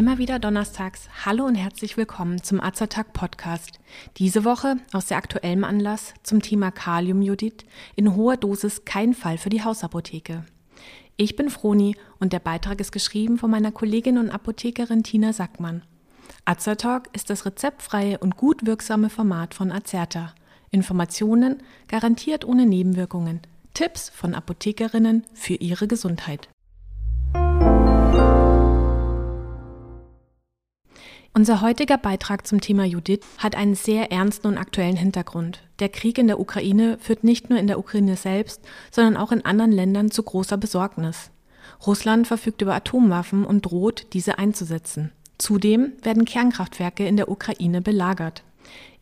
[0.00, 1.10] Immer wieder donnerstags.
[1.26, 3.80] Hallo und herzlich willkommen zum Azertag Podcast.
[4.16, 9.50] Diese Woche aus sehr aktuellem Anlass zum Thema Kaliumjodid in hoher Dosis kein Fall für
[9.50, 10.46] die Hausapotheke.
[11.18, 15.82] Ich bin Froni und der Beitrag ist geschrieben von meiner Kollegin und Apothekerin Tina Sackmann.
[16.46, 20.34] Azertalk ist das rezeptfreie und gut wirksame Format von Azerta.
[20.70, 23.40] Informationen garantiert ohne Nebenwirkungen.
[23.74, 26.48] Tipps von Apothekerinnen für ihre Gesundheit.
[31.32, 35.62] Unser heutiger Beitrag zum Thema Judith hat einen sehr ernsten und aktuellen Hintergrund.
[35.78, 38.60] Der Krieg in der Ukraine führt nicht nur in der Ukraine selbst,
[38.90, 41.30] sondern auch in anderen Ländern zu großer Besorgnis.
[41.86, 45.12] Russland verfügt über Atomwaffen und droht, diese einzusetzen.
[45.38, 48.42] Zudem werden Kernkraftwerke in der Ukraine belagert.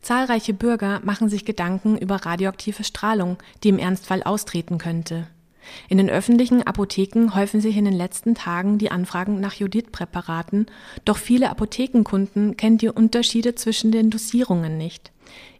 [0.00, 5.26] Zahlreiche Bürger machen sich Gedanken über radioaktive Strahlung, die im Ernstfall austreten könnte.
[5.88, 10.66] In den öffentlichen Apotheken häufen sich in den letzten Tagen die Anfragen nach Jodid-Präparaten,
[11.04, 15.12] doch viele Apothekenkunden kennen die Unterschiede zwischen den Dosierungen nicht.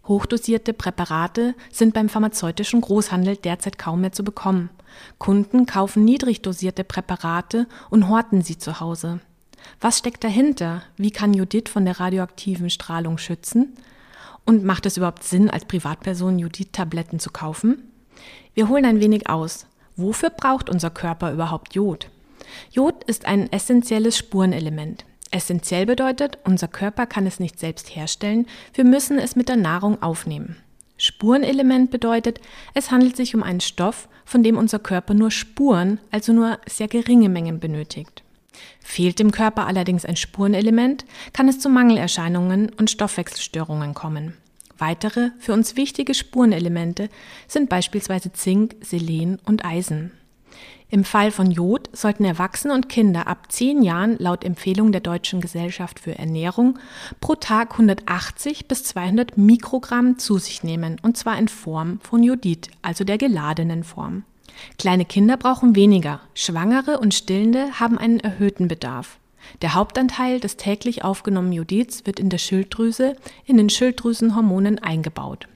[0.06, 4.70] Hochdosierte Präparate sind beim pharmazeutischen Großhandel derzeit kaum mehr zu bekommen.
[5.18, 9.20] Kunden kaufen niedrig dosierte Präparate und horten sie zu Hause.
[9.80, 10.82] Was steckt dahinter?
[10.96, 13.76] Wie kann Jodid von der radioaktiven Strahlung schützen?
[14.48, 17.92] Und macht es überhaupt Sinn, als Privatperson Jodid-Tabletten zu kaufen?
[18.54, 19.66] Wir holen ein wenig aus.
[19.94, 22.08] Wofür braucht unser Körper überhaupt Jod?
[22.70, 25.04] Jod ist ein essentielles Spurenelement.
[25.30, 30.02] Essentiell bedeutet, unser Körper kann es nicht selbst herstellen, wir müssen es mit der Nahrung
[30.02, 30.56] aufnehmen.
[30.96, 32.40] Spurenelement bedeutet,
[32.72, 36.88] es handelt sich um einen Stoff, von dem unser Körper nur Spuren, also nur sehr
[36.88, 38.22] geringe Mengen benötigt.
[38.80, 44.34] Fehlt dem Körper allerdings ein Spurenelement, kann es zu Mangelerscheinungen und Stoffwechselstörungen kommen.
[44.78, 47.08] Weitere für uns wichtige Spurenelemente
[47.48, 50.12] sind beispielsweise Zink, Selen und Eisen.
[50.90, 55.42] Im Fall von Jod sollten Erwachsene und Kinder ab 10 Jahren laut Empfehlung der Deutschen
[55.42, 56.78] Gesellschaft für Ernährung
[57.20, 62.70] pro Tag 180 bis 200 Mikrogramm zu sich nehmen, und zwar in Form von Jodid,
[62.80, 64.24] also der geladenen Form.
[64.78, 69.18] Kleine Kinder brauchen weniger, Schwangere und Stillende haben einen erhöhten Bedarf.
[69.62, 75.48] Der Hauptanteil des täglich aufgenommenen Jodids wird in der Schilddrüse in den Schilddrüsenhormonen eingebaut.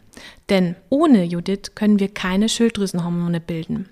[0.48, 3.88] Denn ohne Jodid können wir keine Schilddrüsenhormone bilden.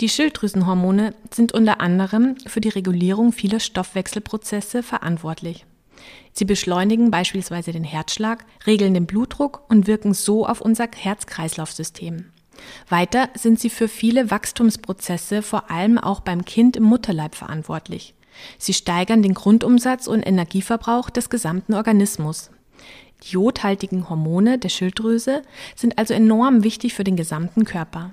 [0.00, 5.64] Die Schilddrüsenhormone sind unter anderem für die Regulierung vieler Stoffwechselprozesse verantwortlich.
[6.32, 12.26] Sie beschleunigen beispielsweise den Herzschlag, regeln den Blutdruck und wirken so auf unser Herz-Kreislauf-System.
[12.88, 18.14] Weiter sind sie für viele Wachstumsprozesse, vor allem auch beim Kind im Mutterleib verantwortlich.
[18.58, 22.50] Sie steigern den Grundumsatz und Energieverbrauch des gesamten Organismus.
[23.22, 25.42] Die jodhaltigen Hormone der Schilddrüse
[25.74, 28.12] sind also enorm wichtig für den gesamten Körper.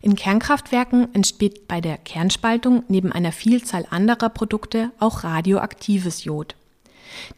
[0.00, 6.56] In Kernkraftwerken entsteht bei der Kernspaltung neben einer Vielzahl anderer Produkte auch radioaktives Jod.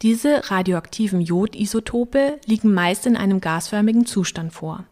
[0.03, 4.85] Diese radioaktiven Jodisotope liegen meist in einem gasförmigen Zustand vor.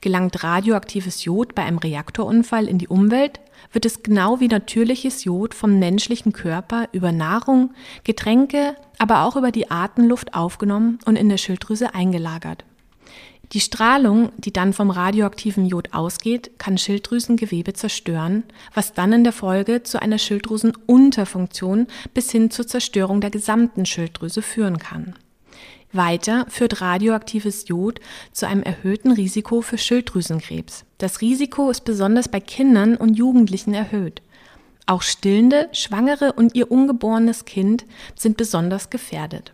[0.00, 3.40] Gelangt radioaktives Jod bei einem Reaktorunfall in die Umwelt,
[3.72, 7.72] wird es genau wie natürliches Jod vom menschlichen Körper über Nahrung,
[8.04, 12.64] Getränke, aber auch über die Atemluft aufgenommen und in der Schilddrüse eingelagert.
[13.52, 19.32] Die Strahlung, die dann vom radioaktiven Jod ausgeht, kann Schilddrüsengewebe zerstören, was dann in der
[19.32, 25.14] Folge zu einer Schilddrüsenunterfunktion bis hin zur Zerstörung der gesamten Schilddrüse führen kann.
[25.94, 28.00] Weiter führt radioaktives Jod
[28.32, 30.84] zu einem erhöhten Risiko für Schilddrüsenkrebs.
[30.98, 34.22] Das Risiko ist besonders bei Kindern und Jugendlichen erhöht.
[34.86, 39.52] Auch Stillende, Schwangere und ihr ungeborenes Kind sind besonders gefährdet.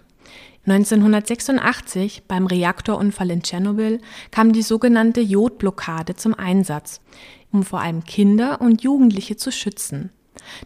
[0.66, 7.00] 1986 beim Reaktorunfall in Tschernobyl kam die sogenannte Jodblockade zum Einsatz,
[7.50, 10.10] um vor allem Kinder und Jugendliche zu schützen.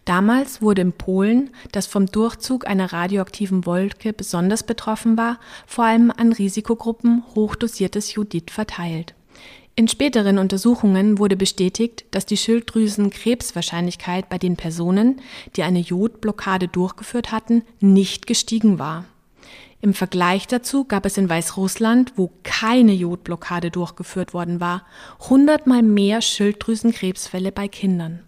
[0.04, 6.10] Damals wurde in Polen, das vom Durchzug einer radioaktiven Wolke besonders betroffen war, vor allem
[6.10, 9.14] an Risikogruppen hochdosiertes Jodid verteilt.
[9.76, 15.20] In späteren Untersuchungen wurde bestätigt, dass die Schilddrüsenkrebswahrscheinlichkeit bei den Personen,
[15.56, 19.04] die eine Jodblockade durchgeführt hatten, nicht gestiegen war.
[19.80, 24.86] Im Vergleich dazu gab es in Weißrussland, wo keine Jodblockade durchgeführt worden war,
[25.28, 28.20] hundertmal mehr Schilddrüsenkrebsfälle bei Kindern.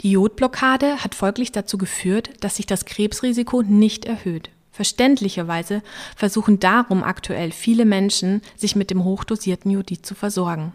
[0.00, 4.50] Die Jodblockade hat folglich dazu geführt, dass sich das Krebsrisiko nicht erhöht.
[4.72, 5.82] Verständlicherweise
[6.16, 10.72] versuchen darum aktuell viele Menschen, sich mit dem hochdosierten Jodid zu versorgen.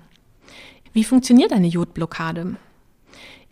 [0.94, 2.56] Wie funktioniert eine Jodblockade?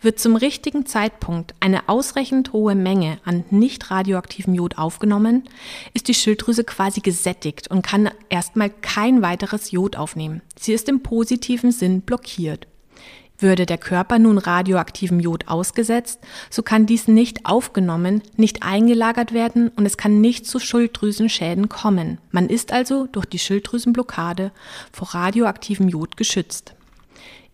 [0.01, 5.43] Wird zum richtigen Zeitpunkt eine ausreichend hohe Menge an nicht radioaktivem Jod aufgenommen,
[5.93, 10.41] ist die Schilddrüse quasi gesättigt und kann erstmal kein weiteres Jod aufnehmen.
[10.59, 12.67] Sie ist im positiven Sinn blockiert.
[13.37, 19.69] Würde der Körper nun radioaktivem Jod ausgesetzt, so kann dies nicht aufgenommen, nicht eingelagert werden
[19.75, 22.19] und es kann nicht zu Schilddrüsenschäden kommen.
[22.31, 24.51] Man ist also durch die Schilddrüsenblockade
[24.93, 26.75] vor radioaktivem Jod geschützt.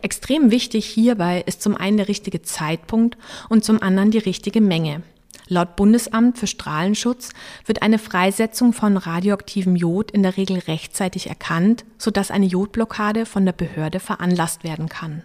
[0.03, 3.17] Extrem wichtig hierbei ist zum einen der richtige Zeitpunkt
[3.49, 5.01] und zum anderen die richtige Menge.
[5.47, 7.31] Laut Bundesamt für Strahlenschutz
[7.65, 13.45] wird eine Freisetzung von radioaktivem Jod in der Regel rechtzeitig erkannt, sodass eine Jodblockade von
[13.45, 15.23] der Behörde veranlasst werden kann.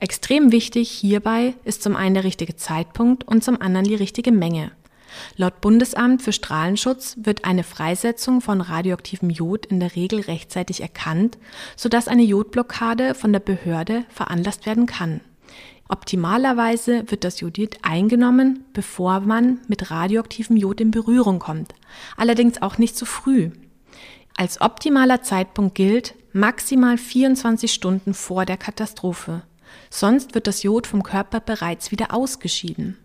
[0.00, 4.72] Extrem wichtig hierbei ist zum einen der richtige Zeitpunkt und zum anderen die richtige Menge.
[5.36, 11.38] Laut Bundesamt für Strahlenschutz wird eine Freisetzung von radioaktivem Jod in der Regel rechtzeitig erkannt,
[11.76, 15.20] sodass eine Jodblockade von der Behörde veranlasst werden kann.
[15.88, 21.74] Optimalerweise wird das Jodid eingenommen, bevor man mit radioaktivem Jod in Berührung kommt,
[22.16, 23.50] allerdings auch nicht zu früh.
[24.36, 29.42] Als optimaler Zeitpunkt gilt maximal 24 Stunden vor der Katastrophe.
[29.90, 32.98] Sonst wird das Jod vom Körper bereits wieder ausgeschieden.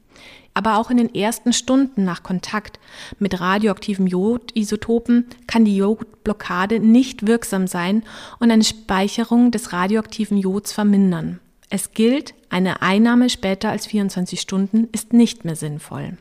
[0.53, 2.79] Aber auch in den ersten Stunden nach Kontakt
[3.19, 8.03] mit radioaktiven Jodisotopen kann die Jodblockade nicht wirksam sein
[8.39, 11.39] und eine Speicherung des radioaktiven Jods vermindern.
[11.69, 16.17] Es gilt, eine Einnahme später als 24 Stunden ist nicht mehr sinnvoll.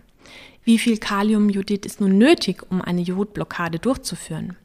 [0.62, 4.56] Wie viel Kaliumjodid ist nun nötig, um eine Jodblockade durchzuführen?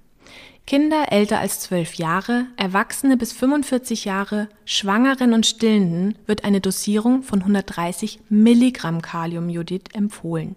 [0.66, 7.22] Kinder älter als 12 Jahre, Erwachsene bis 45 Jahre, Schwangeren und Stillenden wird eine Dosierung
[7.22, 10.56] von 130 Milligramm Kaliumjodid empfohlen.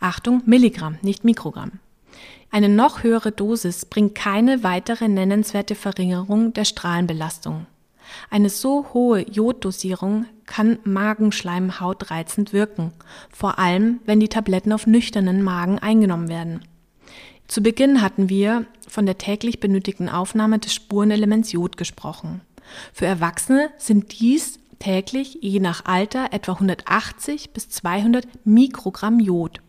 [0.00, 1.72] Achtung, Milligramm, nicht Mikrogramm.
[2.50, 7.66] Eine noch höhere Dosis bringt keine weitere nennenswerte Verringerung der Strahlenbelastung.
[8.30, 12.92] Eine so hohe Joddosierung kann Magenschleimhaut reizend wirken,
[13.30, 16.62] vor allem wenn die Tabletten auf nüchternen Magen eingenommen werden.
[17.48, 22.40] Zu Beginn hatten wir von der täglich benötigten Aufnahme des Spurenelements Jod gesprochen.
[22.92, 29.60] Für Erwachsene sind dies täglich je nach Alter etwa 180 bis 200 Mikrogramm Jod.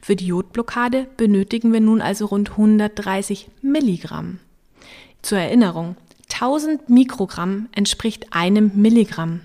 [0.00, 4.38] Für die Jodblockade benötigen wir nun also rund 130 Milligramm.
[5.20, 5.96] Zur Erinnerung,
[6.32, 9.40] 1000 Mikrogramm entspricht einem Milligramm.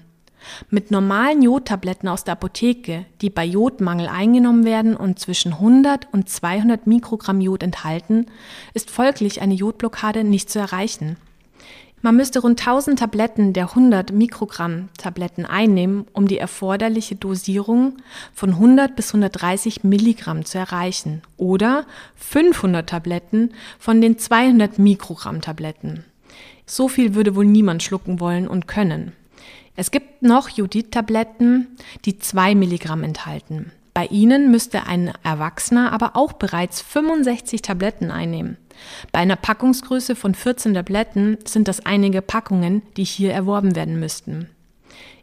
[0.69, 6.29] Mit normalen Jodtabletten aus der Apotheke, die bei Jodmangel eingenommen werden und zwischen 100 und
[6.29, 8.27] 200 Mikrogramm Jod enthalten,
[8.73, 11.17] ist folglich eine Jodblockade nicht zu erreichen.
[12.03, 17.97] Man müsste rund 1000 Tabletten der 100 Mikrogramm Tabletten einnehmen, um die erforderliche Dosierung
[18.33, 21.85] von 100 bis 130 Milligramm zu erreichen oder
[22.15, 26.03] 500 Tabletten von den 200 Mikrogramm Tabletten.
[26.65, 29.13] So viel würde wohl niemand schlucken wollen und können.
[29.75, 33.71] Es gibt noch Judith-Tabletten, die zwei Milligramm enthalten.
[33.93, 38.57] Bei ihnen müsste ein Erwachsener aber auch bereits 65 Tabletten einnehmen.
[39.11, 44.49] Bei einer Packungsgröße von 14 Tabletten sind das einige Packungen, die hier erworben werden müssten.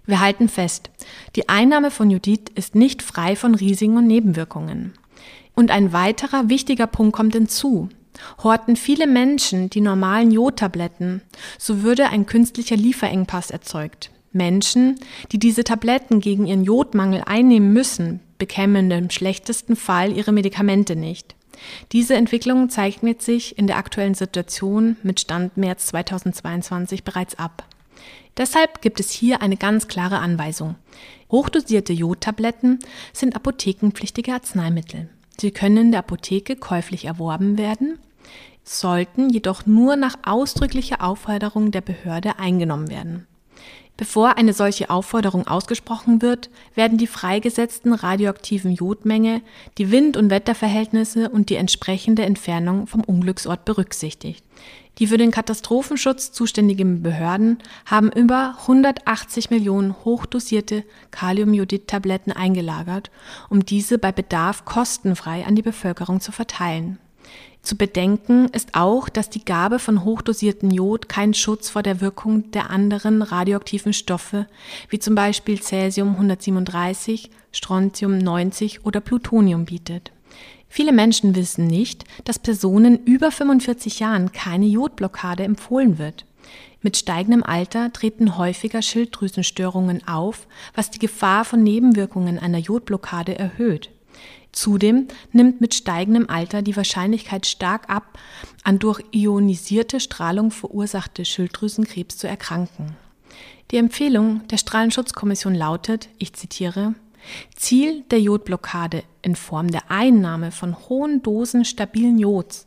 [0.05, 0.91] Wir halten fest,
[1.37, 4.95] die Einnahme von Judith ist nicht frei von Risiken und Nebenwirkungen.
[5.55, 7.89] Und ein weiterer wichtiger Punkt kommt hinzu.
[8.43, 11.23] Horten viele Menschen die normalen Jodtabletten,
[11.59, 14.11] so würde ein künstlicher Lieferengpass erzeugt.
[14.39, 14.99] Menschen,
[15.33, 21.35] die diese Tabletten gegen ihren Jodmangel einnehmen müssen, bekämen im schlechtesten Fall ihre Medikamente nicht.
[21.93, 27.65] Diese Entwicklung zeichnet sich in der aktuellen Situation mit Stand März 2022 bereits ab.
[28.37, 30.77] Deshalb gibt es hier eine ganz klare Anweisung.
[31.31, 32.79] Hochdosierte Jodtabletten
[33.13, 35.09] sind apothekenpflichtige Arzneimittel.
[35.41, 37.99] Sie können in der Apotheke käuflich erworben werden,
[38.65, 43.27] sollten jedoch nur nach ausdrücklicher Aufforderung der Behörde eingenommen werden.
[43.99, 49.43] Bevor eine solche Aufforderung ausgesprochen wird, werden die freigesetzten radioaktiven Jodmenge,
[49.77, 54.45] die Wind- und Wetterverhältnisse und die entsprechende Entfernung vom Unglücksort berücksichtigt.
[54.99, 63.11] Die für den Katastrophenschutz zuständigen Behörden haben über 180 Millionen hochdosierte Kaliumjodid-Tabletten eingelagert,
[63.49, 66.99] um diese bei Bedarf kostenfrei an die Bevölkerung zu verteilen.
[67.69, 72.51] Zu bedenken ist auch, dass die Gabe von hochdosierten Jod keinen Schutz vor der Wirkung
[72.53, 74.47] der anderen radioaktiven Stoffe,
[74.89, 80.13] wie zum Beispiel Cäsium 137, Strontium 90 oder Plutonium bietet.
[80.71, 86.25] Viele Menschen wissen nicht, dass Personen über 45 Jahren keine Jodblockade empfohlen wird.
[86.81, 93.91] Mit steigendem Alter treten häufiger Schilddrüsenstörungen auf, was die Gefahr von Nebenwirkungen einer Jodblockade erhöht.
[94.59, 98.19] Zudem nimmt mit steigendem Alter die Wahrscheinlichkeit stark ab,
[98.65, 102.97] an durch ionisierte Strahlung verursachte Schilddrüsenkrebs zu erkranken.
[103.71, 106.97] Die Empfehlung der Strahlenschutzkommission lautet, ich zitiere,
[107.55, 112.67] Ziel der Jodblockade in Form der Einnahme von hohen Dosen stabilen Jods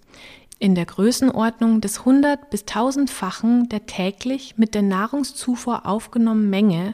[0.60, 6.94] in der Größenordnung des 100 bis 1000-fachen der täglich mit der Nahrungszufuhr aufgenommenen Menge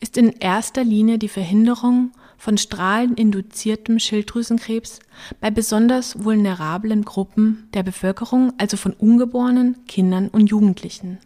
[0.00, 5.00] ist in erster Linie die Verhinderung von strahleninduziertem Schilddrüsenkrebs
[5.40, 11.18] bei besonders vulnerablen Gruppen der Bevölkerung, also von Ungeborenen, Kindern und Jugendlichen.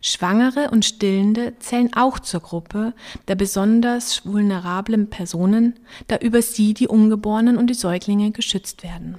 [0.00, 2.92] Schwangere und Stillende zählen auch zur Gruppe
[3.26, 9.16] der besonders vulnerablen Personen, da über sie die Ungeborenen und die Säuglinge geschützt werden.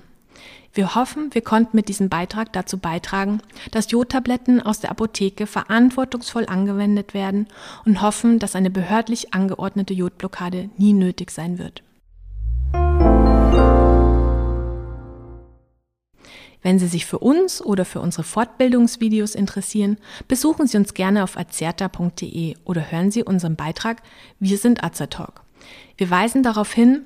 [0.75, 3.39] Wir hoffen, wir konnten mit diesem Beitrag dazu beitragen,
[3.71, 7.47] dass Jodtabletten aus der Apotheke verantwortungsvoll angewendet werden
[7.85, 11.81] und hoffen, dass eine behördlich angeordnete Jodblockade nie nötig sein wird.
[16.61, 21.37] Wenn Sie sich für uns oder für unsere Fortbildungsvideos interessieren, besuchen Sie uns gerne auf
[21.37, 24.01] azerta.de oder hören Sie unseren Beitrag
[24.41, 25.41] Wir sind Azertalk.
[25.95, 27.05] Wir weisen darauf hin,